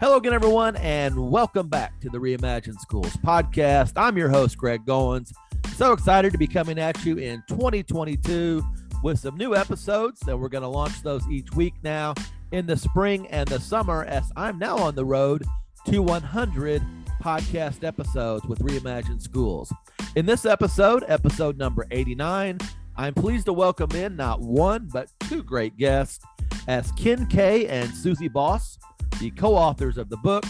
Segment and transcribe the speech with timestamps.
[0.00, 3.92] Hello again, everyone, and welcome back to the Reimagine Schools podcast.
[3.96, 5.30] I'm your host, Greg Goins.
[5.74, 8.64] So excited to be coming at you in 2022
[9.02, 12.14] with some new episodes that we're going to launch those each week now
[12.50, 15.44] in the spring and the summer as I'm now on the road
[15.88, 16.82] to 100
[17.22, 19.70] podcast episodes with Reimagine Schools.
[20.16, 22.56] In this episode, episode number 89,
[22.96, 26.24] I'm pleased to welcome in not one, but two great guests
[26.68, 28.78] as Ken Kay and Susie Boss
[29.20, 30.44] the co authors of the book,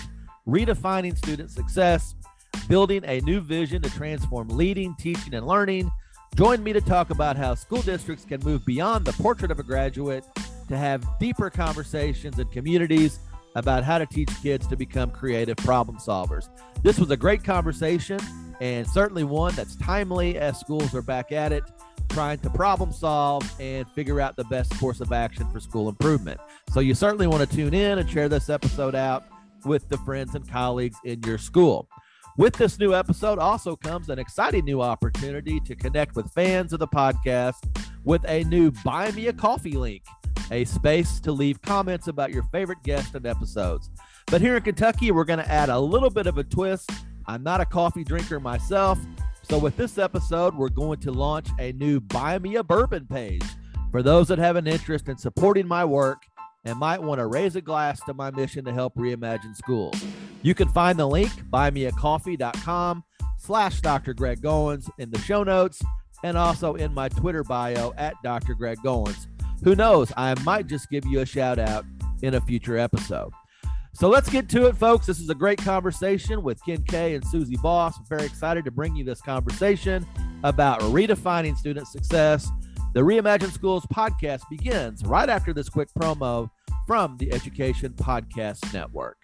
[0.46, 2.14] Redefining Student Success
[2.68, 5.90] Building a New Vision to Transform Leading, Teaching, and Learning.
[6.36, 9.64] Join me to talk about how school districts can move beyond the portrait of a
[9.64, 10.24] graduate
[10.68, 13.18] to have deeper conversations and communities
[13.56, 16.48] about how to teach kids to become creative problem solvers.
[16.84, 18.20] This was a great conversation
[18.60, 21.64] and certainly one that's timely as schools are back at it
[22.10, 26.40] trying to problem solve and figure out the best course of action for school improvement.
[26.72, 29.24] So you certainly want to tune in and share this episode out
[29.64, 31.88] with the friends and colleagues in your school.
[32.36, 36.78] With this new episode also comes an exciting new opportunity to connect with fans of
[36.78, 37.56] the podcast
[38.04, 40.02] with a new Buy Me a Coffee link,
[40.50, 43.90] a space to leave comments about your favorite guests and episodes.
[44.26, 46.90] But here in Kentucky, we're going to add a little bit of a twist.
[47.26, 48.98] I'm not a coffee drinker myself,
[49.50, 53.42] so, with this episode, we're going to launch a new Buy Me a Bourbon page
[53.90, 56.22] for those that have an interest in supporting my work
[56.64, 60.00] and might want to raise a glass to my mission to help reimagine schools.
[60.42, 63.02] You can find the link, buymeacoffee.com
[63.38, 64.14] slash Dr.
[64.14, 65.82] Greg Goins in the show notes
[66.22, 68.54] and also in my Twitter bio at Dr.
[68.54, 69.26] Greg Goins.
[69.64, 71.84] Who knows, I might just give you a shout out
[72.22, 73.32] in a future episode.
[73.92, 75.06] So let's get to it, folks.
[75.06, 77.98] This is a great conversation with Ken Kay and Susie Boss.
[77.98, 80.06] I'm very excited to bring you this conversation
[80.44, 82.48] about redefining student success.
[82.94, 86.50] The Reimagine Schools podcast begins right after this quick promo
[86.86, 89.18] from the Education Podcast Network.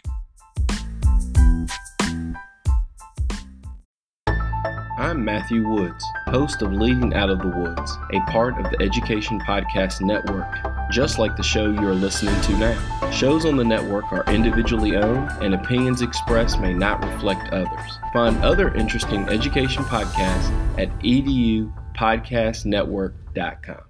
[4.98, 9.38] I'm Matthew Woods, host of Leading Out of the Woods, a part of the Education
[9.40, 10.46] Podcast Network,
[10.90, 13.10] just like the show you are listening to now.
[13.10, 17.98] Shows on the network are individually owned, and opinions expressed may not reflect others.
[18.12, 23.80] Find other interesting education podcasts at edupodcastnetwork.com.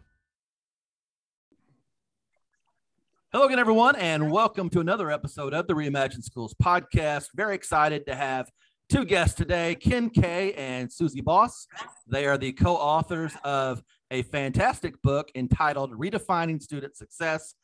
[3.33, 7.27] Hello again, everyone, and welcome to another episode of the Reimagine Schools podcast.
[7.35, 8.51] Very excited to have
[8.89, 11.67] two guests today, Ken Kay and Susie Boss.
[12.07, 17.55] They are the co-authors of a fantastic book entitled Redefining Student Success,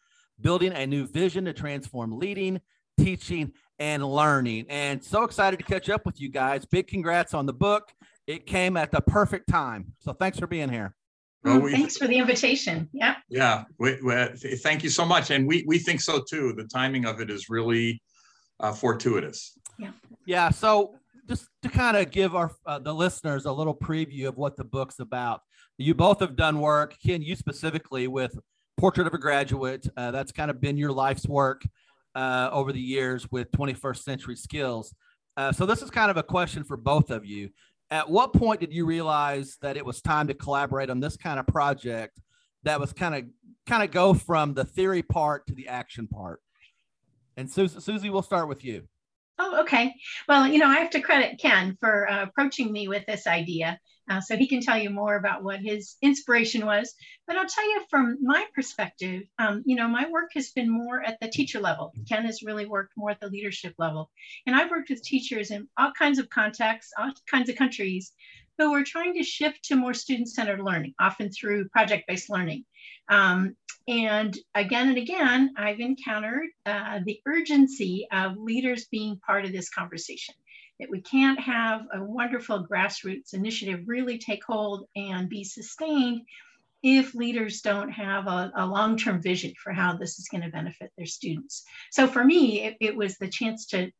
[0.40, 2.60] Building a New Vision to Transform Leading,
[2.98, 4.66] Teaching, and Learning.
[4.68, 6.64] And so excited to catch up with you guys.
[6.64, 7.92] Big congrats on the book.
[8.26, 9.92] It came at the perfect time.
[10.00, 10.94] So thanks for being here.
[11.44, 12.88] Well, we, Thanks for the invitation.
[12.92, 13.16] Yeah.
[13.28, 13.64] Yeah.
[13.78, 14.14] We, we,
[14.62, 15.30] thank you so much.
[15.32, 16.52] And we, we think so too.
[16.52, 18.00] The timing of it is really
[18.60, 19.58] uh, fortuitous.
[19.76, 19.90] Yeah.
[20.24, 20.50] Yeah.
[20.50, 20.94] So
[21.28, 24.64] just to kind of give our uh, the listeners a little preview of what the
[24.64, 25.40] book's about.
[25.78, 28.38] You both have done work, Ken, you specifically with
[28.76, 29.86] Portrait of a Graduate.
[29.96, 31.62] Uh, that's kind of been your life's work
[32.14, 34.94] uh, over the years with 21st Century Skills.
[35.36, 37.50] Uh, so this is kind of a question for both of you.
[37.90, 41.38] At what point did you realize that it was time to collaborate on this kind
[41.38, 42.20] of project
[42.64, 43.24] that was kind of
[43.66, 46.40] kind of go from the theory part to the action part?
[47.36, 48.88] And Susie, Susie, we'll start with you.
[49.44, 49.92] Oh, okay.
[50.28, 53.80] Well, you know, I have to credit Ken for uh, approaching me with this idea.
[54.08, 56.94] Uh, so he can tell you more about what his inspiration was.
[57.26, 61.02] But I'll tell you from my perspective, um, you know, my work has been more
[61.02, 61.92] at the teacher level.
[62.08, 64.10] Ken has really worked more at the leadership level.
[64.46, 68.12] And I've worked with teachers in all kinds of contexts, all kinds of countries,
[68.62, 72.64] who were trying to shift to more student centered learning, often through project based learning.
[73.08, 73.56] Um,
[73.88, 79.68] and again and again, I've encountered uh, the urgency of leaders being part of this
[79.68, 80.34] conversation.
[80.78, 86.22] That we can't have a wonderful grassroots initiative really take hold and be sustained
[86.82, 90.50] if leaders don't have a, a long term vision for how this is going to
[90.50, 91.64] benefit their students.
[91.90, 93.90] So for me, it, it was the chance to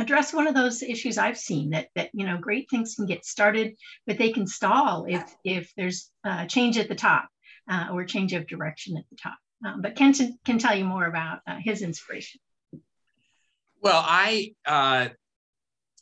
[0.00, 3.24] address one of those issues I've seen that that you know great things can get
[3.24, 3.76] started,
[4.06, 7.28] but they can stall if if there's a change at the top
[7.70, 9.36] uh, or change of direction at the top.
[9.64, 10.14] Um, but Ken
[10.44, 12.40] can tell you more about uh, his inspiration.
[13.82, 15.08] Well, I uh,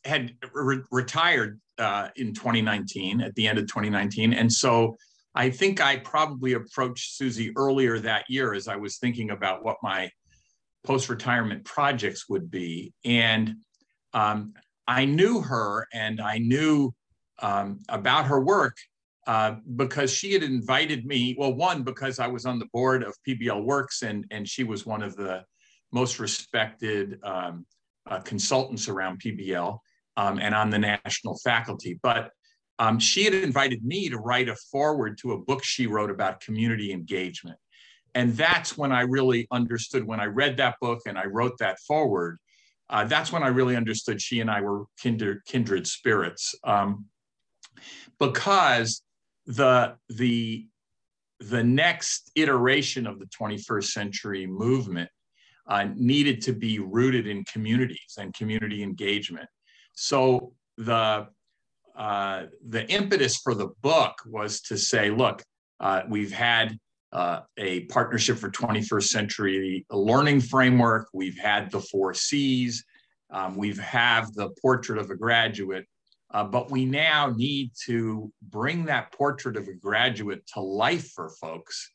[0.04, 4.32] had re- retired uh, in 2019, at the end of 2019.
[4.32, 4.96] And so
[5.34, 9.76] I think I probably approached Susie earlier that year as I was thinking about what
[9.82, 10.10] my
[10.84, 12.92] post retirement projects would be.
[13.04, 13.56] And
[14.18, 14.54] um,
[14.88, 16.92] I knew her and I knew
[17.40, 18.76] um, about her work
[19.28, 21.36] uh, because she had invited me.
[21.38, 24.84] Well, one, because I was on the board of PBL Works and, and she was
[24.84, 25.44] one of the
[25.92, 27.64] most respected um,
[28.10, 29.78] uh, consultants around PBL
[30.16, 32.00] um, and on the national faculty.
[32.02, 32.30] But
[32.80, 36.40] um, she had invited me to write a foreword to a book she wrote about
[36.40, 37.58] community engagement.
[38.14, 41.78] And that's when I really understood, when I read that book and I wrote that
[41.86, 42.38] foreword,
[42.90, 46.54] uh, that's when I really understood she and I were kindred, kindred spirits.
[46.64, 47.06] Um,
[48.18, 49.02] because
[49.46, 50.66] the, the,
[51.40, 55.10] the next iteration of the 21st century movement
[55.68, 59.48] uh, needed to be rooted in communities and community engagement.
[59.94, 61.28] So the
[61.98, 65.42] uh, the impetus for the book was to say, look,
[65.80, 66.78] uh, we've had
[67.12, 71.08] uh, a partnership for 21st century learning framework.
[71.12, 72.84] We've had the four C's.
[73.30, 75.86] Um, we've have the portrait of a graduate,
[76.32, 81.30] uh, but we now need to bring that portrait of a graduate to life for
[81.30, 81.90] folks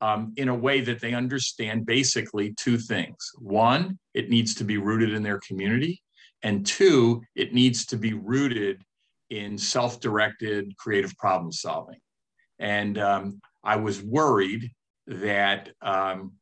[0.00, 3.16] um, in a way that they understand basically two things.
[3.38, 6.02] One, it needs to be rooted in their community.
[6.42, 8.82] And two, it needs to be rooted
[9.30, 11.98] in self directed creative problem solving.
[12.58, 14.70] And um, I was worried
[15.06, 16.32] that um,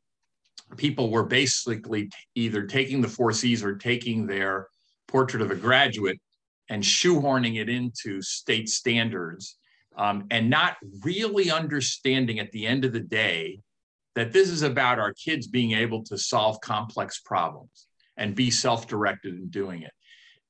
[0.77, 4.67] people were basically either taking the four C's or taking their
[5.07, 6.19] portrait of a graduate
[6.69, 9.57] and shoehorning it into state standards
[9.95, 13.59] um, and not really understanding at the end of the day
[14.15, 17.87] that this is about our kids being able to solve complex problems
[18.17, 19.93] and be self directed in doing it.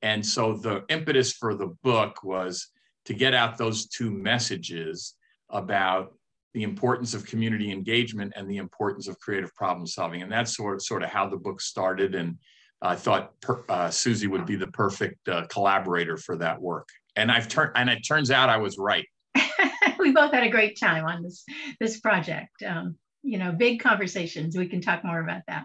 [0.01, 2.67] And so the impetus for the book was
[3.05, 5.15] to get out those two messages
[5.49, 6.13] about
[6.53, 10.21] the importance of community engagement and the importance of creative problem solving.
[10.21, 12.13] And that's sort of, sort of how the book started.
[12.13, 12.37] And
[12.81, 16.87] I thought per, uh, Susie would be the perfect uh, collaborator for that work.
[17.15, 19.05] And I've turned, and it turns out I was right.
[19.99, 21.43] we both had a great time on this
[21.79, 22.61] this project.
[22.65, 24.57] Um, you know, big conversations.
[24.57, 25.63] We can talk more about that.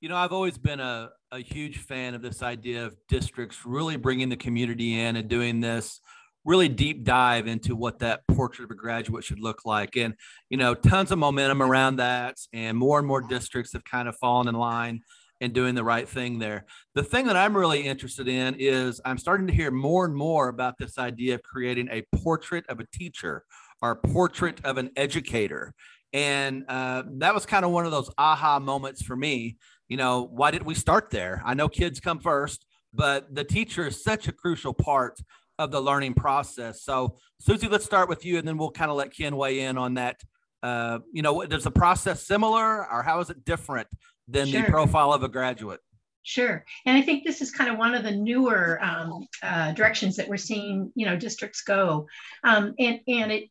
[0.00, 3.96] You know, I've always been a, a huge fan of this idea of districts really
[3.96, 6.00] bringing the community in and doing this
[6.46, 9.96] really deep dive into what that portrait of a graduate should look like.
[9.96, 10.14] And,
[10.48, 12.36] you know, tons of momentum around that.
[12.52, 15.02] And more and more districts have kind of fallen in line
[15.40, 16.64] and doing the right thing there.
[16.94, 20.48] The thing that I'm really interested in is I'm starting to hear more and more
[20.48, 23.44] about this idea of creating a portrait of a teacher
[23.82, 25.74] or portrait of an educator.
[26.12, 29.56] And uh, that was kind of one of those aha moments for me.
[29.88, 31.42] You know, why did we start there?
[31.44, 32.64] I know kids come first,
[32.94, 35.20] but the teacher is such a crucial part
[35.58, 36.82] of the learning process.
[36.82, 39.78] So, Susie, let's start with you, and then we'll kind of let Ken weigh in
[39.78, 40.20] on that.
[40.62, 43.88] Uh, you know, does the process similar, or how is it different
[44.26, 44.62] than sure.
[44.62, 45.80] the profile of a graduate?
[46.22, 50.16] Sure, and I think this is kind of one of the newer um, uh, directions
[50.16, 52.06] that we're seeing, you know, districts go,
[52.42, 53.50] um, and and it,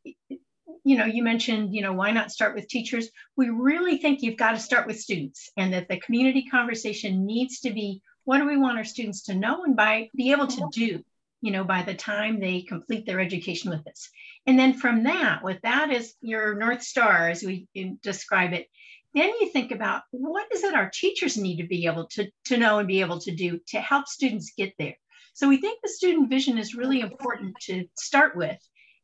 [0.83, 3.09] you know, you mentioned, you know, why not start with teachers?
[3.37, 7.61] We really think you've got to start with students, and that the community conversation needs
[7.61, 10.67] to be what do we want our students to know and by be able to
[10.73, 11.03] do
[11.45, 14.09] you know, by the time they complete their education with us.
[14.47, 17.67] And then from that, with that as your North Star, as we
[18.01, 18.67] describe it,
[19.13, 22.57] then you think about what is it our teachers need to be able to, to
[22.57, 24.95] know and be able to do to help students get there.
[25.35, 28.57] So we think the student vision is really important to start with.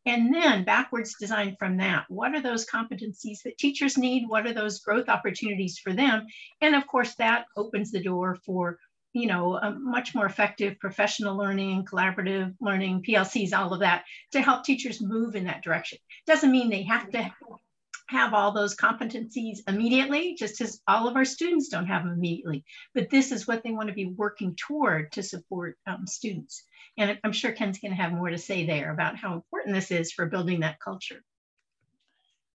[0.08, 2.06] And then backwards design from that.
[2.10, 4.27] What are those competencies that teachers need?
[4.27, 6.25] What are those growth opportunities for them?
[6.60, 8.80] And of course, that opens the door for
[9.13, 14.63] you know, much more effective professional learning, collaborative learning, PLCs, all of that to help
[14.63, 15.98] teachers move in that direction.
[16.25, 17.32] Doesn't mean they have to
[18.08, 22.65] have all those competencies immediately, just as all of our students don't have them immediately.
[22.94, 26.63] But this is what they want to be working toward to support um, students.
[26.98, 29.91] And I'm sure Ken's going to have more to say there about how important this
[29.91, 31.24] is for building that culture.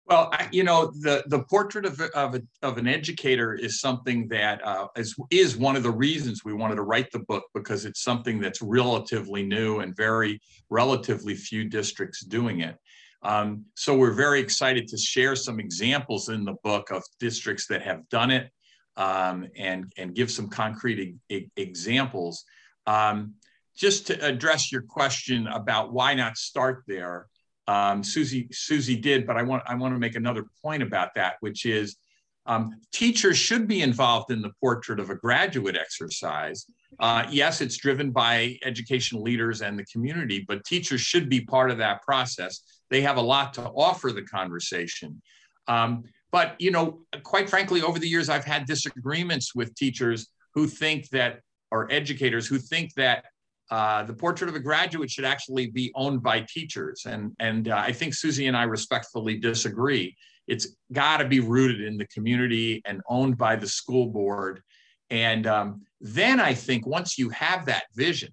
[0.05, 4.27] Well, I, you know, the the portrait of of, a, of an educator is something
[4.27, 7.85] that uh, is is one of the reasons we wanted to write the book because
[7.85, 12.77] it's something that's relatively new and very relatively few districts doing it.
[13.21, 17.81] Um, so we're very excited to share some examples in the book of districts that
[17.83, 18.51] have done it
[18.97, 22.43] um, and and give some concrete e examples.
[22.85, 23.35] Um,
[23.75, 27.27] just to address your question about why not start there
[27.67, 31.35] um, Susie Susie did, but I want I want to make another point about that,
[31.39, 31.97] which is
[32.45, 36.65] um, teachers should be involved in the portrait of a graduate exercise.
[36.99, 41.71] Uh, yes, it's driven by educational leaders and the community, but teachers should be part
[41.71, 42.63] of that process.
[42.89, 45.21] They have a lot to offer the conversation.
[45.67, 50.67] Um, but you know, quite frankly, over the years, I've had disagreements with teachers who
[50.67, 51.39] think that,
[51.71, 53.25] or educators who think that
[53.73, 57.07] uh, the portrait of a graduate should actually be owned by teachers.
[57.07, 60.15] And, and uh, I think Susie and I respectfully disagree.
[60.47, 64.61] It's got to be rooted in the community and owned by the school board.
[65.09, 68.29] And um, then I think once you have that vision,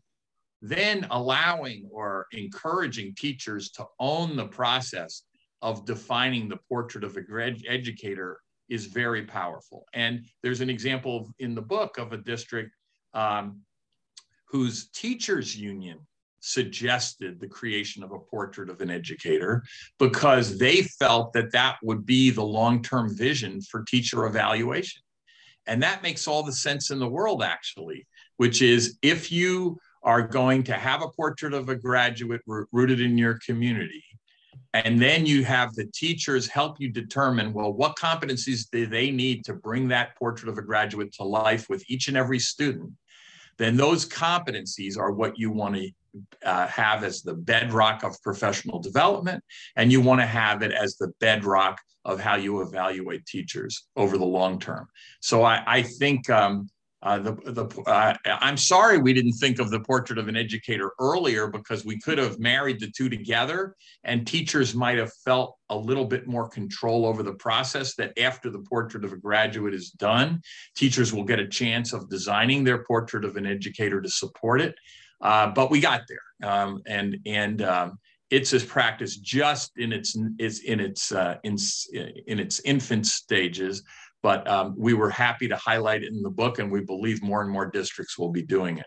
[0.60, 5.22] then allowing or encouraging teachers to own the process
[5.62, 9.86] of defining the portrait of a graduate educator is very powerful.
[9.94, 12.76] And there's an example in the book of a district
[13.14, 13.62] um,
[14.50, 15.98] whose teachers union
[16.40, 19.62] suggested the creation of a portrait of an educator
[19.98, 25.02] because they felt that that would be the long-term vision for teacher evaluation.
[25.66, 28.06] And that makes all the sense in the world, actually,
[28.38, 33.18] which is if you are going to have a portrait of a graduate rooted in
[33.18, 34.02] your community,
[34.72, 39.44] and then you have the teachers help you determine well, what competencies do they need
[39.44, 42.90] to bring that portrait of a graduate to life with each and every student?
[43.60, 45.90] Then those competencies are what you want to
[46.42, 49.44] uh, have as the bedrock of professional development,
[49.76, 54.16] and you want to have it as the bedrock of how you evaluate teachers over
[54.16, 54.88] the long term.
[55.20, 56.70] So I, I think um,
[57.02, 60.92] uh, the, the, uh, I'm sorry we didn't think of the portrait of an educator
[61.00, 65.76] earlier because we could have married the two together and teachers might have felt a
[65.76, 69.90] little bit more control over the process that after the portrait of a graduate is
[69.92, 70.42] done,
[70.76, 74.74] teachers will get a chance of designing their portrait of an educator to support it.
[75.22, 77.98] Uh, but we got there um, and, and um,
[78.30, 81.56] it's a practice just in its, is in its, uh, in,
[82.26, 83.82] in its infant stages
[84.22, 87.42] but um, we were happy to highlight it in the book, and we believe more
[87.42, 88.86] and more districts will be doing it.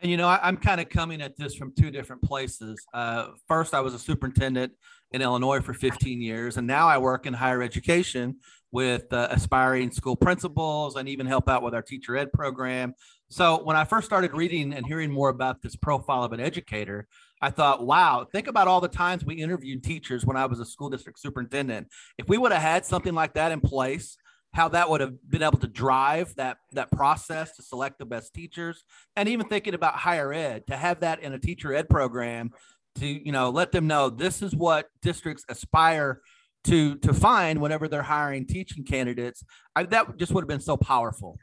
[0.00, 2.84] And you know, I, am kind of coming at this from two different places.
[2.92, 4.72] Uh, first, I was a superintendent
[5.12, 8.36] in Illinois for 15 years, and now I work in higher education
[8.72, 12.92] with uh, aspiring school principals and even help out with our teacher ed program.
[13.28, 17.06] So when I first started reading and hearing more about this profile of an educator,
[17.44, 20.64] I thought, wow, think about all the times we interviewed teachers when I was a
[20.64, 21.88] school district superintendent.
[22.16, 24.16] If we would have had something like that in place,
[24.54, 28.32] how that would have been able to drive that that process to select the best
[28.32, 28.82] teachers.
[29.14, 32.50] And even thinking about higher ed to have that in a teacher ed program
[32.94, 36.22] to you know let them know this is what districts aspire
[36.64, 39.44] to to find whenever they're hiring teaching candidates
[39.76, 41.36] I, that just would have been so powerful.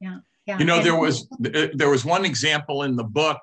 [0.00, 0.58] Yeah yeah.
[0.58, 3.38] You know there was there was one example in the book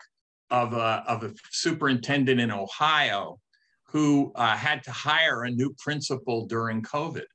[0.51, 3.39] of a, of a superintendent in Ohio
[3.85, 7.25] who uh, had to hire a new principal during COVID.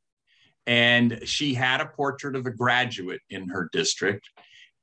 [0.66, 4.28] And she had a portrait of a graduate in her district.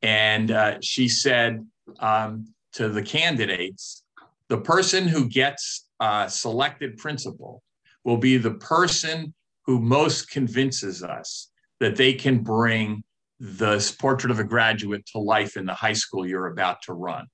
[0.01, 1.65] And uh, she said
[1.99, 4.03] um, to the candidates,
[4.49, 7.63] the person who gets uh, selected principal
[8.03, 9.33] will be the person
[9.65, 11.49] who most convinces us
[11.79, 13.03] that they can bring
[13.39, 17.25] the portrait of a graduate to life in the high school you're about to run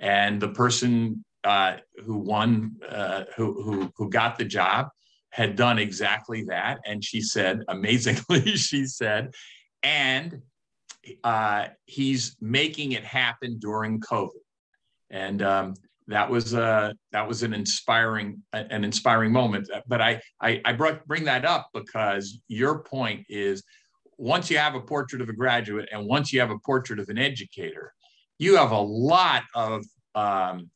[0.00, 4.88] and the person uh, who won, uh, who, who, who got the job,
[5.30, 6.78] had done exactly that.
[6.86, 9.34] And she said, amazingly, she said,
[9.82, 10.42] and
[11.22, 14.30] uh, he's making it happen during COVID.
[15.10, 15.74] And um,
[16.08, 19.68] that was uh, that was an inspiring an inspiring moment.
[19.86, 23.62] But I I, I brought, bring that up because your point is
[24.18, 27.08] once you have a portrait of a graduate and once you have a portrait of
[27.08, 27.94] an educator,
[28.40, 30.70] you have a lot of um,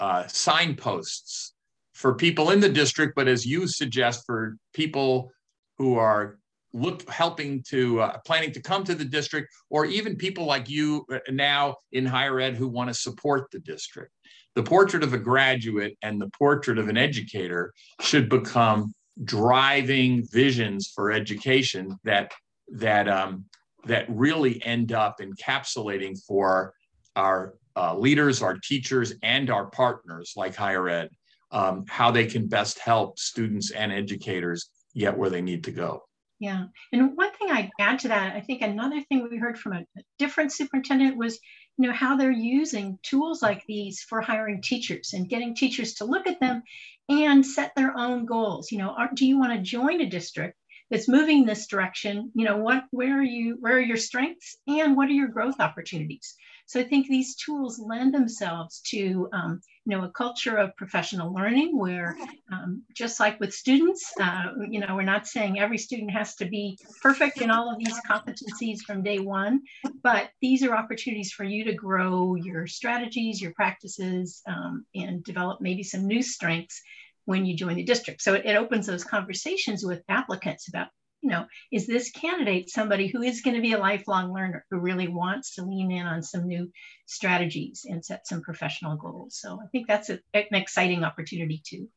[0.00, 1.52] uh, signposts
[1.92, 5.30] for people in the district, but as you suggest, for people
[5.76, 6.38] who are
[6.72, 11.04] look helping to uh, planning to come to the district, or even people like you
[11.12, 14.10] uh, now in higher ed who want to support the district.
[14.54, 20.90] The portrait of a graduate and the portrait of an educator should become driving visions
[20.94, 22.32] for education that
[22.70, 23.44] that um,
[23.84, 26.72] that really end up encapsulating for
[27.16, 31.10] our uh, leaders, our teachers, and our partners like higher ed,
[31.50, 36.02] um, how they can best help students and educators get where they need to go.
[36.38, 36.64] Yeah.
[36.92, 39.84] And one thing I'd add to that, I think another thing we heard from a
[40.18, 41.38] different superintendent was,
[41.78, 46.04] you know, how they're using tools like these for hiring teachers and getting teachers to
[46.04, 46.64] look at them
[47.08, 48.72] and set their own goals.
[48.72, 50.58] You know, are, do you want to join a district
[50.90, 52.32] that's moving this direction?
[52.34, 55.60] You know, what, where are you, where are your strengths and what are your growth
[55.60, 56.34] opportunities?
[56.72, 61.30] So I think these tools lend themselves to um, you know a culture of professional
[61.30, 62.16] learning where
[62.50, 66.46] um, just like with students, uh, you know we're not saying every student has to
[66.46, 69.60] be perfect in all of these competencies from day one,
[70.02, 75.60] but these are opportunities for you to grow your strategies, your practices, um, and develop
[75.60, 76.80] maybe some new strengths
[77.26, 78.22] when you join the district.
[78.22, 80.88] So it, it opens those conversations with applicants about
[81.22, 84.78] you know, is this candidate somebody who is going to be a lifelong learner who
[84.78, 86.70] really wants to lean in on some new
[87.06, 89.38] strategies and set some professional goals?
[89.40, 91.88] So I think that's a, an exciting opportunity too.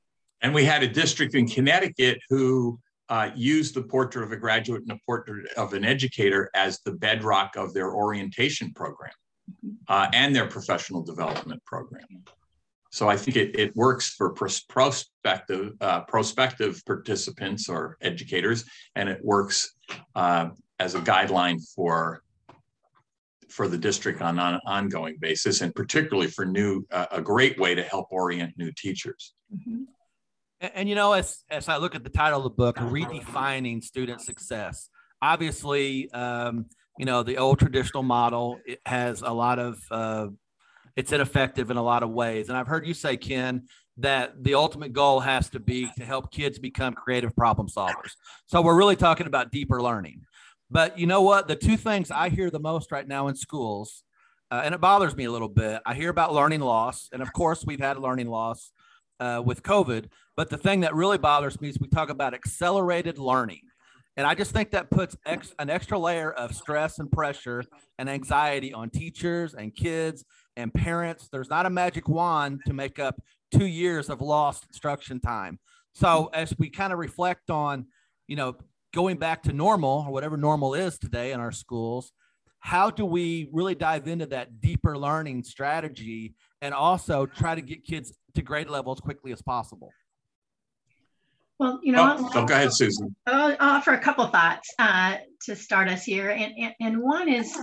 [0.42, 2.80] And we had a district in Connecticut who
[3.10, 6.92] uh, use the portrait of a graduate and a portrait of an educator as the
[6.92, 9.12] bedrock of their orientation program
[9.88, 12.06] uh, and their professional development program.
[12.96, 18.64] So I think it, it works for prospective uh, prospective participants or educators,
[18.96, 19.76] and it works
[20.16, 22.22] uh, as a guideline for
[23.50, 27.76] for the district on an ongoing basis, and particularly for new uh, a great way
[27.76, 29.34] to help orient new teachers.
[29.54, 29.84] Mm-hmm.
[30.62, 33.84] And, and, you know, as as I look at the title of the book, redefining
[33.84, 34.90] student success.
[35.22, 40.28] Obviously, um, you know the old traditional model it has a lot of uh,
[40.96, 42.50] it's ineffective in a lot of ways.
[42.50, 46.32] And I've heard you say, Ken, that the ultimate goal has to be to help
[46.32, 48.12] kids become creative problem solvers.
[48.46, 50.22] So we're really talking about deeper learning.
[50.70, 51.48] But you know what?
[51.48, 54.04] The two things I hear the most right now in schools,
[54.52, 57.10] uh, and it bothers me a little bit, I hear about learning loss.
[57.14, 58.72] And of course, we've had learning loss
[59.20, 60.10] uh, with COVID.
[60.36, 63.62] But the thing that really bothers me is we talk about accelerated learning.
[64.18, 67.64] And I just think that puts ex- an extra layer of stress and pressure
[68.00, 70.26] and anxiety on teachers and kids
[70.58, 71.28] and parents.
[71.32, 73.22] There's not a magic wand to make up
[73.52, 75.60] two years of lost instruction time.
[75.94, 76.40] So hmm.
[76.40, 77.88] as we kind of reflect on,
[78.28, 78.56] you know,
[78.94, 82.12] going back to normal or whatever normal is today in our schools,
[82.60, 87.84] how do we really dive into that deeper learning strategy and also try to get
[87.84, 89.92] kids to grade level as quickly as possible?
[91.58, 93.16] Well, you know, oh, oh, go ahead, Susan.
[93.26, 96.30] I'll offer a couple thoughts uh, to start us here.
[96.30, 97.58] And, and, and one is,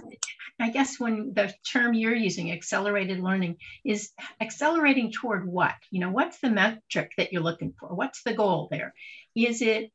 [0.59, 5.75] I guess, when the term you're using, accelerated learning, is accelerating toward what?
[5.91, 7.89] You know, what's the metric that you're looking for?
[7.89, 8.95] What's the goal there?
[9.35, 9.93] Is it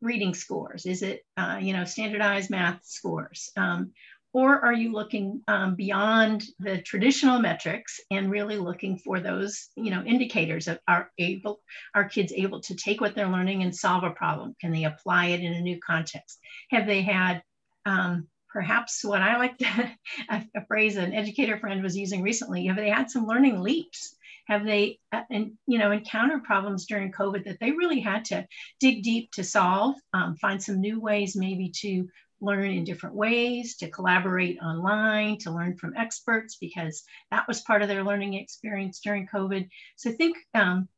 [0.00, 0.86] reading scores?
[0.86, 3.50] Is it, uh, you know, standardized math scores?
[3.56, 3.92] Um,
[4.34, 9.90] or are you looking um, beyond the traditional metrics and really looking for those you
[9.90, 11.60] know indicators of are able
[11.94, 14.54] are kids able to take what they're learning and solve a problem?
[14.60, 16.40] Can they apply it in a new context?
[16.70, 17.42] Have they had
[17.86, 19.90] um, perhaps what i like to
[20.30, 24.16] a, phrase an educator friend was using recently have they had some learning leaps?
[24.46, 28.46] Have they uh, and you know encountered problems during covid that they really had to
[28.80, 32.08] dig deep to solve um, find some new ways maybe to
[32.44, 37.82] learn in different ways, to collaborate online, to learn from experts, because that was part
[37.82, 39.68] of their learning experience during COVID.
[39.96, 40.88] So I think um,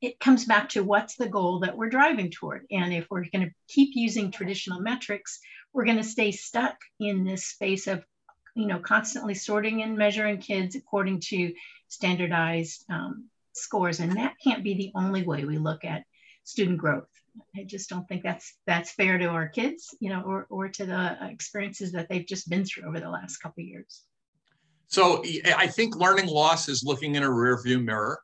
[0.00, 2.66] it comes back to what's the goal that we're driving toward.
[2.70, 5.40] And if we're going to keep using traditional metrics,
[5.72, 8.04] we're going to stay stuck in this space of,
[8.56, 11.52] you know, constantly sorting and measuring kids according to
[11.88, 14.00] standardized um, scores.
[14.00, 16.04] And that can't be the only way we look at
[16.50, 17.08] student growth.
[17.56, 20.84] I just don't think that's that's fair to our kids, you know, or or to
[20.84, 24.02] the experiences that they've just been through over the last couple years.
[24.88, 25.22] So
[25.56, 28.20] I think learning loss is looking in a rearview mirror,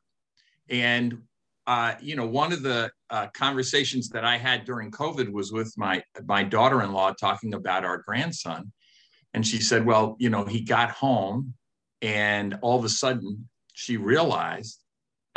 [0.69, 1.21] and
[1.65, 5.73] uh, you know, one of the uh, conversations that I had during COVID was with
[5.77, 8.71] my my daughter-in-law talking about our grandson,
[9.33, 11.53] and she said, "Well, you know, he got home,
[12.01, 14.83] and all of a sudden she realized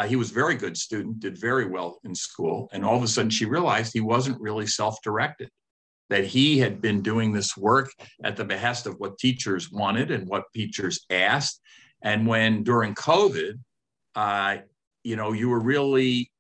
[0.01, 2.71] uh, he was a very good student, did very well in school.
[2.73, 5.51] And all of a sudden, she realized he wasn't really self directed,
[6.09, 7.91] that he had been doing this work
[8.25, 11.61] at the behest of what teachers wanted and what teachers asked.
[12.03, 13.59] And when during COVID,
[14.15, 14.57] uh,
[15.05, 16.31] you know, you were really,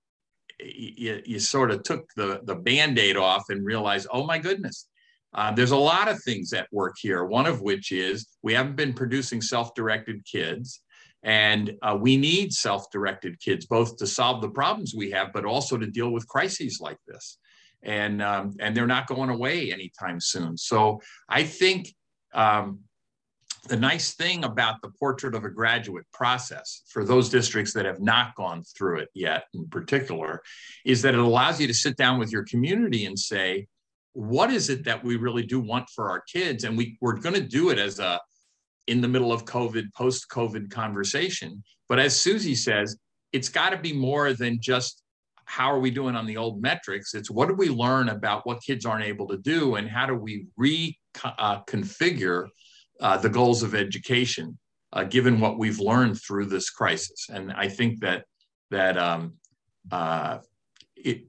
[0.58, 4.88] you, you sort of took the, the band aid off and realized, oh my goodness,
[5.34, 7.26] uh, there's a lot of things at work here.
[7.26, 10.80] One of which is we haven't been producing self directed kids.
[11.22, 15.44] And uh, we need self directed kids, both to solve the problems we have, but
[15.44, 17.38] also to deal with crises like this.
[17.82, 20.56] And, um, and they're not going away anytime soon.
[20.56, 21.94] So I think
[22.34, 22.80] um,
[23.68, 28.00] the nice thing about the portrait of a graduate process for those districts that have
[28.00, 30.42] not gone through it yet, in particular,
[30.84, 33.66] is that it allows you to sit down with your community and say,
[34.12, 36.64] what is it that we really do want for our kids?
[36.64, 38.20] And we, we're going to do it as a
[38.90, 41.62] in the middle of COVID, post COVID conversation.
[41.88, 42.96] But as Susie says,
[43.32, 45.04] it's got to be more than just
[45.44, 47.14] how are we doing on the old metrics?
[47.14, 50.14] It's what do we learn about what kids aren't able to do and how do
[50.14, 54.58] we reconfigure uh, uh, the goals of education
[54.92, 57.28] uh, given what we've learned through this crisis?
[57.32, 58.24] And I think that
[58.72, 59.34] that um,
[59.92, 60.38] uh,
[60.96, 61.26] it,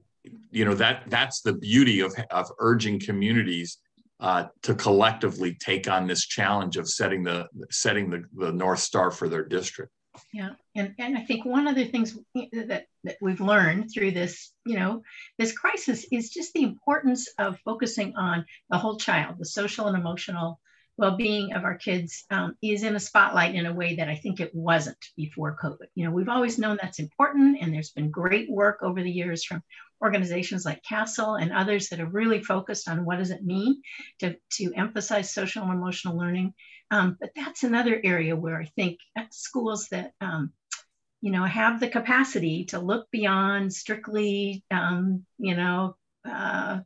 [0.50, 3.78] you know that that's the beauty of, of urging communities
[4.22, 9.10] uh, to collectively take on this challenge of setting the setting the, the north star
[9.10, 9.92] for their district.
[10.32, 14.52] Yeah, and and I think one of the things that that we've learned through this,
[14.64, 15.02] you know,
[15.38, 19.96] this crisis is just the importance of focusing on the whole child, the social and
[19.96, 20.60] emotional
[20.98, 24.38] well-being of our kids um, is in a spotlight in a way that I think
[24.38, 25.88] it wasn't before COVID.
[25.94, 29.42] You know, we've always known that's important, and there's been great work over the years
[29.42, 29.62] from
[30.02, 33.82] organizations like CASEL and others that are really focused on what does it mean
[34.18, 36.54] to, to emphasize social and emotional learning.
[36.90, 38.98] Um, but that's another area where I think
[39.30, 40.52] schools that um,
[41.22, 45.96] you know have the capacity to look beyond strictly um, you know
[46.28, 46.80] uh,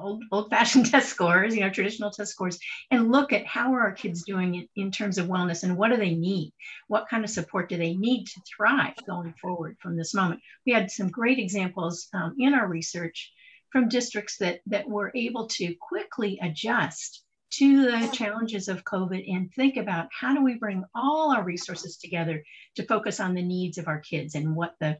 [0.00, 2.58] old, old-fashioned test scores, you know, traditional test scores,
[2.90, 5.90] and look at how are our kids doing in, in terms of wellness and what
[5.90, 6.52] do they need?
[6.88, 10.40] What kind of support do they need to thrive going forward from this moment?
[10.66, 13.32] We had some great examples um, in our research
[13.72, 19.52] from districts that, that were able to quickly adjust to the challenges of COVID and
[19.52, 22.44] think about how do we bring all our resources together
[22.76, 24.98] to focus on the needs of our kids and what the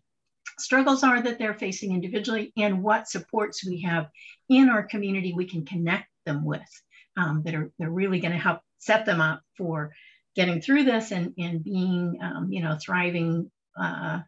[0.61, 4.09] struggles are that they're facing individually and what supports we have
[4.49, 6.83] in our community we can connect them with
[7.17, 9.93] um, that are they're really going to help set them up for
[10.35, 14.21] getting through this and, and being um, you know thriving uh,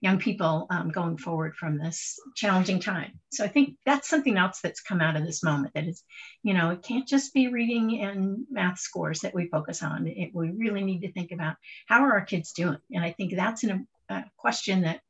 [0.00, 3.18] young people um, going forward from this challenging time.
[3.32, 6.02] So i think that's something else that's come out of this moment that is
[6.42, 10.06] you know it can't just be reading and math scores that we focus on.
[10.06, 12.78] It, we really need to think about how are our kids doing?
[12.92, 15.00] And i think that's an, a question that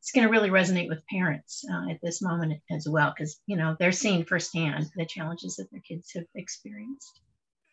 [0.00, 3.56] it's going to really resonate with parents uh, at this moment as well because you
[3.56, 7.20] know they're seeing firsthand the challenges that their kids have experienced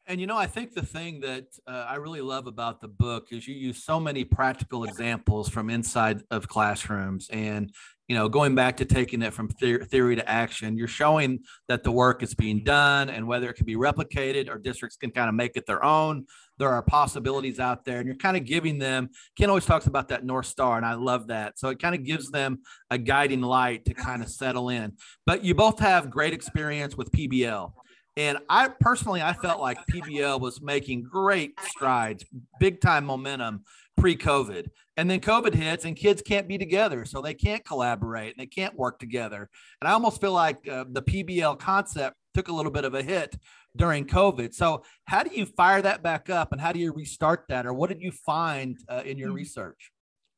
[0.07, 3.27] and you know i think the thing that uh, i really love about the book
[3.31, 7.29] is you use so many practical examples from inside of classrooms.
[7.29, 7.71] And
[8.07, 11.91] you know going back to taking it from theory to action you're showing that the
[11.91, 15.33] work is being done and whether it can be replicated or districts can kind of
[15.33, 16.25] make it their own
[16.57, 17.97] there are possibilities out there.
[17.97, 20.93] And you're kind of giving them ken always talks about that north star and i
[20.93, 21.57] love that.
[21.57, 22.59] So it kind of gives them
[22.91, 24.93] a guiding light to kind of settle in.
[25.25, 27.73] But you both have great experience with pbl
[28.17, 32.25] and I personally, I felt like PBL was making great strides,
[32.59, 33.63] big time momentum
[33.97, 34.67] pre-COVID.
[34.97, 37.05] And then COVID hits and kids can't be together.
[37.05, 39.49] So they can't collaborate and they can't work together.
[39.81, 43.03] And I almost feel like uh, the PBL concept took a little bit of a
[43.03, 43.35] hit
[43.75, 44.53] during COVID.
[44.53, 47.65] So, how do you fire that back up and how do you restart that?
[47.65, 49.37] Or what did you find uh, in your mm-hmm.
[49.37, 49.91] research?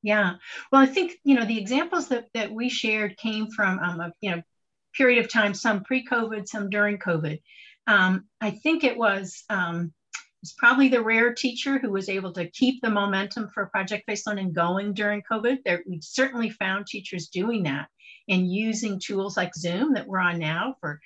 [0.03, 0.35] Yeah,
[0.71, 4.13] well, I think, you know, the examples that, that we shared came from um, a
[4.21, 4.41] you know,
[4.95, 7.39] period of time, some pre COVID, some during COVID.
[7.87, 9.43] Um, I think it was.
[9.49, 9.93] Um,
[10.57, 14.93] probably the rare teacher who was able to keep the momentum for project-based learning going
[14.93, 15.57] during COVID.
[15.65, 17.87] There, we certainly found teachers doing that
[18.29, 20.99] and using tools like Zoom that we're on now for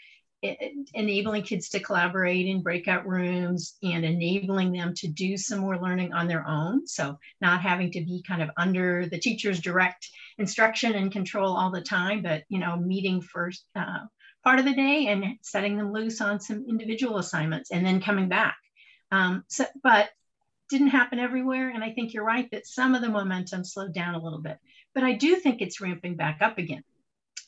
[0.93, 6.13] enabling kids to collaborate in breakout rooms and enabling them to do some more learning
[6.13, 6.87] on their own.
[6.87, 11.69] So not having to be kind of under the teacher's direct instruction and control all
[11.69, 13.99] the time, but you know, meeting first uh,
[14.43, 18.29] part of the day and setting them loose on some individual assignments and then coming
[18.29, 18.57] back.
[19.11, 20.09] Um, so, but
[20.69, 21.69] didn't happen everywhere.
[21.69, 24.57] And I think you're right that some of the momentum slowed down a little bit.
[24.95, 26.83] But I do think it's ramping back up again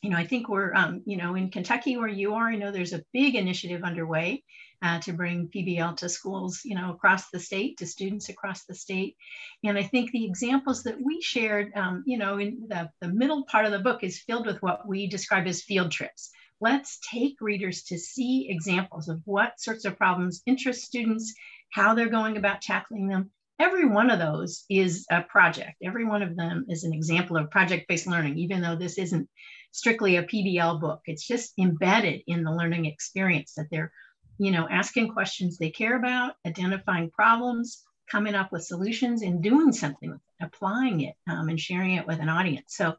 [0.04, 2.70] you know, I think we're, um, you know, in Kentucky where you are, I know
[2.70, 4.44] there's a big initiative underway
[4.82, 8.74] uh, to bring PBL to schools, you know, across the state, to students across the
[8.74, 9.16] state.
[9.64, 13.46] And I think the examples that we shared, um, you know, in the, the middle
[13.46, 16.30] part of the book is filled with what we describe as field trips.
[16.60, 21.34] Let's take readers to see examples of what sorts of problems interest students,
[21.72, 25.76] how they're going about tackling them, every one of those is a project.
[25.82, 29.28] Every one of them is an example of project-based learning, even though this isn't
[29.72, 31.00] strictly a PBL book.
[31.06, 33.92] It's just embedded in the learning experience that they're,
[34.38, 39.72] you know, asking questions they care about, identifying problems, coming up with solutions, and doing
[39.72, 42.74] something applying it, um, and sharing it with an audience.
[42.76, 42.94] So,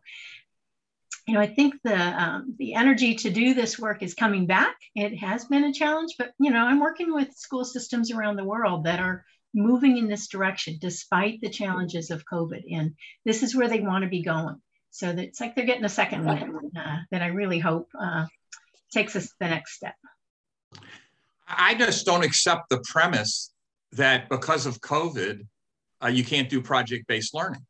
[1.28, 4.76] you know, I think the um, the energy to do this work is coming back.
[4.96, 8.44] It has been a challenge, but you know, I'm working with school systems around the
[8.44, 12.94] world that are moving in this direction despite the challenges of COVID, and
[13.26, 14.62] this is where they want to be going.
[14.92, 18.28] So that it's like they're getting a second one uh, that I really hope uh,
[18.92, 19.96] takes us the next step.
[21.48, 23.52] I just don't accept the premise
[23.94, 25.46] that because of COVID,
[26.04, 27.66] uh, you can't do project-based learning.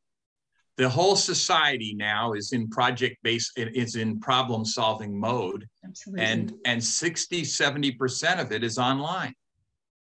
[0.77, 5.65] The whole society now is in project-based, is in problem-solving mode.
[5.85, 6.25] Absolutely.
[6.25, 9.33] And, and 60, 70% of it is online.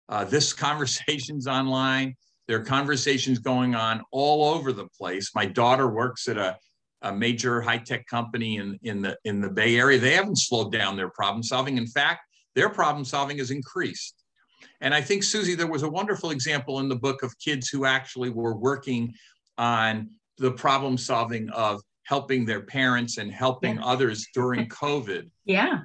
[0.07, 2.15] Uh, this conversation's online.
[2.47, 5.31] There are conversations going on all over the place.
[5.33, 6.57] My daughter works at a
[7.01, 10.97] a major high-tech company in, in, the, in the Bay Area, they haven't slowed down
[10.97, 11.77] their problem solving.
[11.77, 12.21] In fact,
[12.55, 14.15] their problem solving has increased.
[14.81, 17.85] And I think, Susie, there was a wonderful example in the book of kids who
[17.85, 19.13] actually were working
[19.57, 23.85] on the problem solving of helping their parents and helping yeah.
[23.85, 25.29] others during COVID.
[25.45, 25.81] Yeah.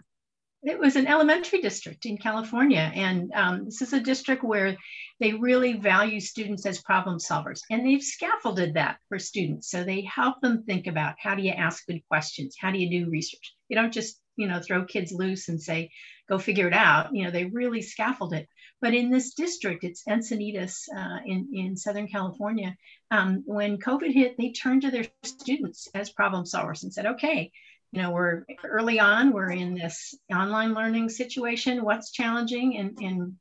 [0.62, 2.90] it was an elementary district in California.
[2.94, 4.74] And um, this is a district where
[5.20, 7.60] they really value students as problem solvers.
[7.70, 9.70] And they've scaffolded that for students.
[9.70, 12.56] So they help them think about how do you ask good questions?
[12.58, 13.54] How do you do research?
[13.68, 15.90] You don't just, you know, throw kids loose and say,
[16.28, 17.14] go figure it out.
[17.14, 18.48] You know, they really scaffold it.
[18.80, 22.76] But in this district, it's Encinitas uh, in, in Southern California.
[23.10, 27.50] Um, when COVID hit, they turned to their students as problem solvers and said, okay,
[27.92, 31.84] you know, we're early on, we're in this online learning situation.
[31.84, 33.34] What's challenging and, and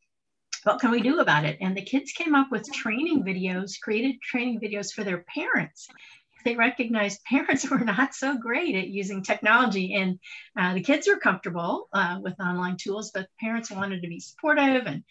[0.64, 1.58] what can we do about it?
[1.60, 5.88] And the kids came up with training videos, created training videos for their parents.
[6.44, 10.20] They recognized parents were not so great at using technology, and
[10.58, 14.86] uh, the kids were comfortable uh, with online tools, but parents wanted to be supportive
[14.86, 15.04] and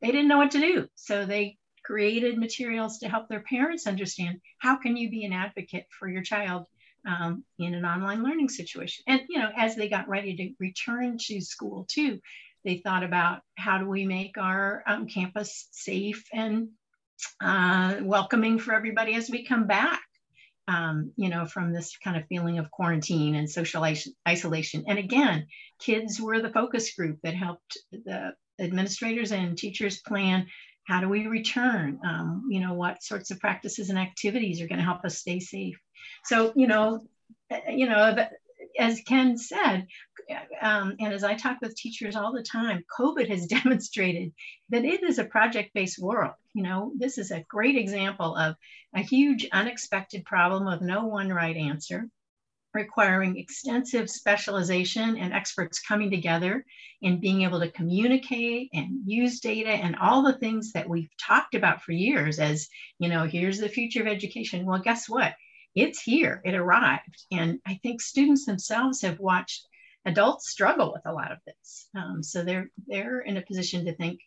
[0.00, 0.88] they didn't know what to do.
[0.94, 5.86] So they created materials to help their parents understand how can you be an advocate
[5.98, 6.66] for your child
[7.06, 9.04] um, in an online learning situation.
[9.06, 12.20] And, you know, as they got ready to return to school too,
[12.64, 16.68] they thought about how do we make our um, campus safe and
[17.40, 20.00] uh, welcoming for everybody as we come back.
[20.70, 23.84] Um, you know, from this kind of feeling of quarantine and social
[24.28, 24.84] isolation.
[24.86, 25.46] And again,
[25.80, 30.46] kids were the focus group that helped the administrators and teachers plan
[30.90, 32.00] how do we return?
[32.04, 35.38] Um, you know, what sorts of practices and activities are going to help us stay
[35.38, 35.78] safe?
[36.24, 37.06] So, you know,
[37.50, 38.16] uh, you know,
[38.78, 39.86] as Ken said,
[40.60, 44.32] um, and as I talk with teachers all the time, COVID has demonstrated
[44.70, 46.34] that it is a project-based world.
[46.54, 48.56] You know, this is a great example of
[48.94, 52.08] a huge unexpected problem with no one right answer
[52.72, 56.64] requiring extensive specialization and experts coming together
[57.02, 61.54] and being able to communicate and use data and all the things that we've talked
[61.54, 64.64] about for years as, you know, here's the future of education.
[64.64, 65.34] Well, guess what?
[65.74, 67.24] It's here, it arrived.
[67.30, 69.66] And I think students themselves have watched
[70.04, 71.88] adults struggle with a lot of this.
[71.94, 74.20] Um, so they're they're in a position to think,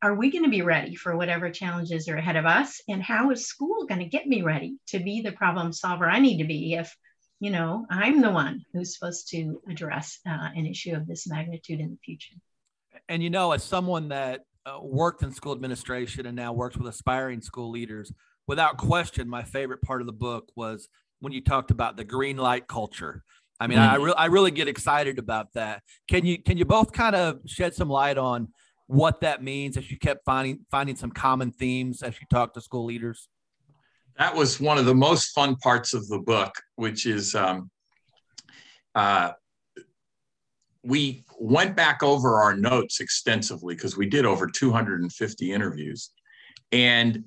[0.00, 2.80] are we going to be ready for whatever challenges are ahead of us?
[2.88, 6.20] And how is school going to get me ready to be the problem solver I
[6.20, 6.96] need to be if,
[7.40, 11.80] you know, I'm the one who's supposed to address uh, an issue of this magnitude
[11.80, 12.34] in the future?
[13.08, 16.86] And you know, as someone that uh, worked in school administration and now works with
[16.86, 18.12] aspiring school leaders,
[18.48, 20.88] without question, my favorite part of the book was
[21.20, 23.22] when you talked about the green light culture.
[23.60, 23.94] I mean, mm-hmm.
[23.94, 25.82] I, re- I really get excited about that.
[26.08, 28.48] Can you can you both kind of shed some light on
[28.86, 32.60] what that means as you kept finding finding some common themes as you talked to
[32.60, 33.28] school leaders?
[34.16, 37.70] That was one of the most fun parts of the book, which is um,
[38.94, 39.32] uh,
[40.84, 46.10] we went back over our notes extensively because we did over 250 interviews,
[46.72, 47.24] and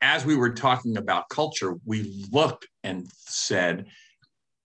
[0.00, 3.86] as we were talking about culture, we looked and said,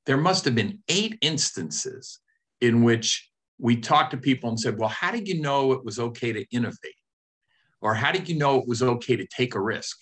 [0.05, 2.19] there must have been eight instances
[2.59, 5.99] in which we talked to people and said, well, how did you know it was
[5.99, 6.95] okay to innovate?
[7.81, 9.97] Or how did you know it was okay to take a risk?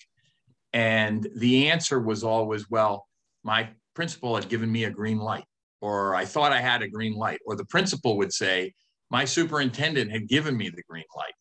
[0.72, 3.06] And the answer was always, well,
[3.42, 5.44] my principal had given me a green light,
[5.80, 7.40] or I thought I had a green light.
[7.46, 8.72] Or the principal would say,
[9.10, 11.34] my superintendent had given me the green light.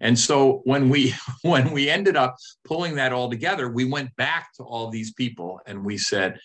[0.00, 4.52] And so when we when we ended up pulling that all together, we went back
[4.54, 6.38] to all these people and we said,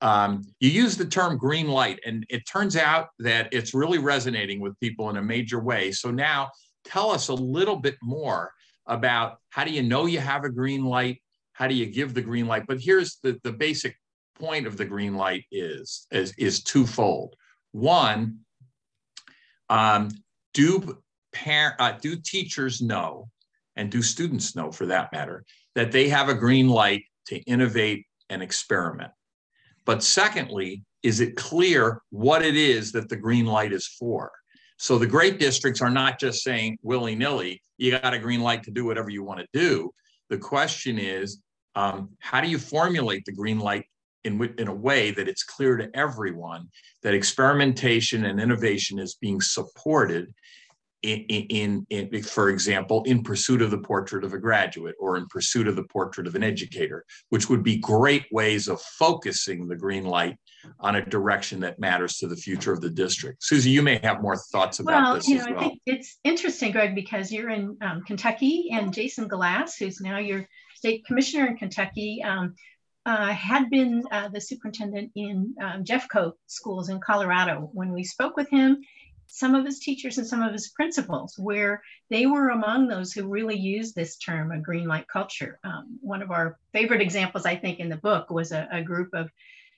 [0.00, 4.60] um, you use the term green light, and it turns out that it's really resonating
[4.60, 5.90] with people in a major way.
[5.90, 6.50] So now
[6.84, 8.52] tell us a little bit more
[8.86, 11.22] about how do you know you have a green light?
[11.52, 12.64] How do you give the green light?
[12.68, 13.96] But here's the, the basic
[14.38, 17.34] point of the green light is, is, is twofold.
[17.72, 18.40] One,
[19.70, 20.10] um,
[20.52, 20.98] do
[21.46, 23.28] uh, do teachers know,
[23.76, 25.44] and do students know for that matter,
[25.74, 29.12] that they have a green light to innovate and experiment?
[29.84, 34.32] But secondly, is it clear what it is that the green light is for?
[34.78, 38.62] So the great districts are not just saying willy nilly, you got a green light
[38.64, 39.90] to do whatever you want to do.
[40.28, 41.40] The question is,
[41.74, 43.86] um, how do you formulate the green light
[44.24, 46.68] in, in a way that it's clear to everyone
[47.02, 50.34] that experimentation and innovation is being supported
[51.02, 55.26] in, in, in, for example, in pursuit of the portrait of a graduate or in
[55.26, 59.76] pursuit of the portrait of an educator, which would be great ways of focusing the
[59.76, 60.36] green light
[60.80, 63.42] on a direction that matters to the future of the district.
[63.42, 65.58] Susie, you may have more thoughts about well, this you know, as well.
[65.58, 70.18] I think it's interesting, Greg, because you're in um, Kentucky and Jason Glass, who's now
[70.18, 72.54] your state commissioner in Kentucky, um,
[73.06, 77.70] uh, had been uh, the superintendent in um, Jeffco schools in Colorado.
[77.72, 78.78] When we spoke with him,
[79.26, 83.28] some of his teachers and some of his principals, where they were among those who
[83.28, 85.58] really used this term, a green light culture.
[85.64, 89.10] Um, one of our favorite examples, I think, in the book was a, a group
[89.12, 89.30] of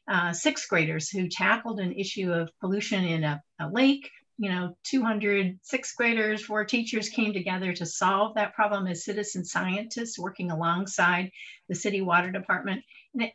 [0.08, 4.76] uh, sixth graders who tackled an issue of pollution in a, a lake you know
[4.84, 10.50] 200 sixth graders four teachers came together to solve that problem as citizen scientists working
[10.50, 11.30] alongside
[11.68, 12.82] the city water department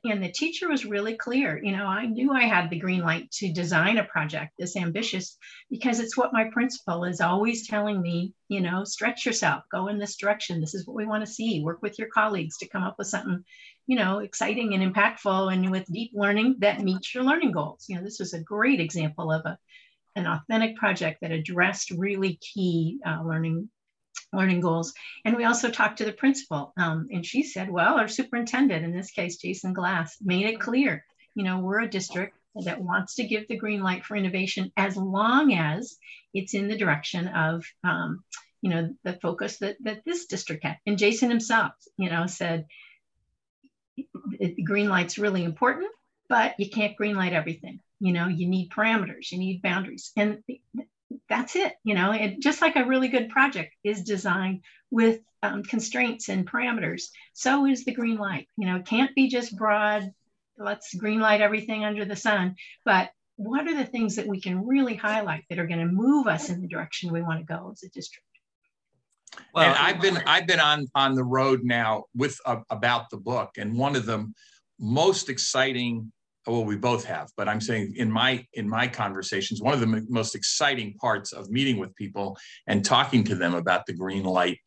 [0.03, 3.29] and, the teacher was really clear you know i knew i had the green light
[3.31, 5.37] to design a project this ambitious
[5.69, 9.97] because it's what my principal is always telling me you know stretch yourself go in
[9.97, 10.61] this direction.
[10.61, 11.61] This is what we want to see.
[11.63, 13.43] Work with your colleagues to come up with something
[13.87, 17.85] you know exciting and impactful and with deep learning that meets your learning goals.
[17.89, 19.57] You know this was a great example of a
[20.15, 23.69] an authentic project that addressed really key uh, learning
[24.33, 24.93] learning goals.
[25.25, 28.95] And we also talked to the principal, um, and she said, well, our superintendent, in
[28.95, 33.23] this case, Jason Glass, made it clear, you know, we're a district that wants to
[33.23, 35.97] give the green light for innovation as long as
[36.33, 38.23] it's in the direction of, um,
[38.61, 40.77] you know, the focus that, that this district had.
[40.85, 42.67] And Jason himself, you know, said,
[44.39, 45.89] the green light's really important,
[46.29, 50.43] but you can't green light everything you know you need parameters you need boundaries and
[51.29, 54.61] that's it you know and just like a really good project is designed
[54.91, 59.27] with um, constraints and parameters so is the green light you know it can't be
[59.27, 60.11] just broad
[60.57, 64.65] let's green light everything under the sun but what are the things that we can
[64.65, 67.71] really highlight that are going to move us in the direction we want to go
[67.71, 68.25] as a district?
[69.55, 73.17] Well and i've been i've been on on the road now with uh, about the
[73.17, 74.31] book and one of the
[74.79, 76.11] most exciting
[76.47, 80.05] well we both have but i'm saying in my in my conversations one of the
[80.09, 84.59] most exciting parts of meeting with people and talking to them about the green light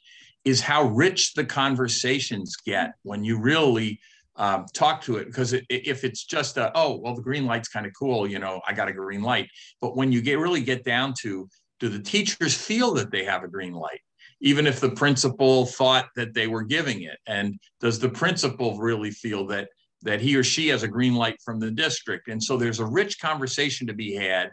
[0.45, 3.99] is how rich the conversations get when you really
[4.37, 5.25] um, talk to it.
[5.25, 8.39] Because it, if it's just a oh well the green light's kind of cool you
[8.39, 9.49] know i got a green light.
[9.81, 11.49] But when you get really get down to
[11.81, 14.01] do the teachers feel that they have a green light
[14.41, 17.19] even if the principal thought that they were giving it?
[17.27, 19.69] And does the principal really feel that
[20.03, 22.29] that he or she has a green light from the district.
[22.29, 24.51] And so there's a rich conversation to be had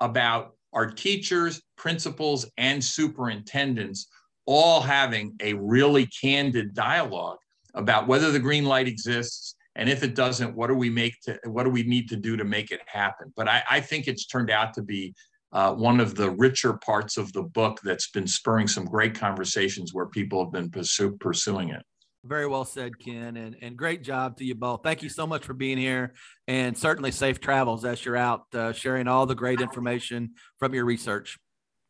[0.00, 4.08] about our teachers, principals, and superintendents
[4.46, 7.38] all having a really candid dialogue
[7.74, 11.38] about whether the green light exists and if it doesn't what do we make to
[11.44, 14.26] what do we need to do to make it happen but i, I think it's
[14.26, 15.14] turned out to be
[15.52, 19.94] uh, one of the richer parts of the book that's been spurring some great conversations
[19.94, 21.82] where people have been pursue, pursuing it
[22.26, 24.82] very well said, Ken, and, and great job to you both.
[24.82, 26.14] Thank you so much for being here,
[26.46, 30.84] and certainly safe travels as you're out uh, sharing all the great information from your
[30.84, 31.38] research.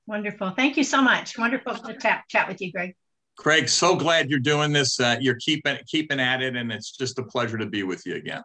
[0.06, 0.50] Wonderful.
[0.50, 1.36] Thank you so much.
[1.36, 2.94] Wonderful to chat, chat with you, Greg.
[3.36, 4.98] Craig, so glad you're doing this.
[4.98, 8.14] Uh, you're keeping keeping at it, and it's just a pleasure to be with you
[8.14, 8.42] again.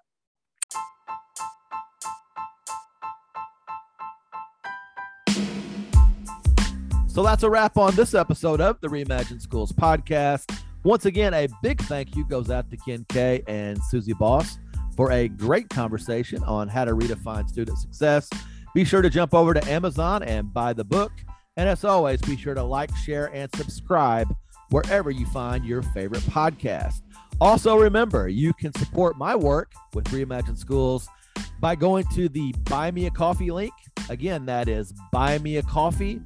[7.07, 10.57] So that's a wrap on this episode of the Reimagine Schools podcast.
[10.83, 14.57] Once again, a big thank you goes out to Ken Kay and Suzie Boss
[14.95, 18.27] for a great conversation on how to redefine student success.
[18.73, 21.11] Be sure to jump over to Amazon and buy the book.
[21.55, 24.33] And as always, be sure to like, share, and subscribe
[24.71, 27.01] wherever you find your favorite podcast.
[27.39, 31.07] Also, remember, you can support my work with Reimagine Schools
[31.59, 33.73] by going to the Buy Me a Coffee link.
[34.09, 36.25] Again, that is buymeacoffee.com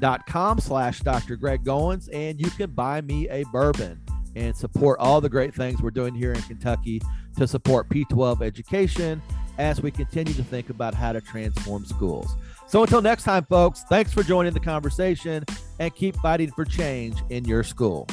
[0.00, 1.36] dot com slash Dr.
[1.36, 4.00] Greg Goins, and you can buy me a bourbon
[4.34, 7.00] and support all the great things we're doing here in Kentucky
[7.36, 9.22] to support P12 education
[9.58, 12.36] as we continue to think about how to transform schools.
[12.66, 15.44] So until next time, folks, thanks for joining the conversation
[15.78, 18.06] and keep fighting for change in your school.